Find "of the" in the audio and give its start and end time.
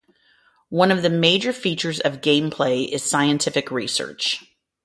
0.91-1.11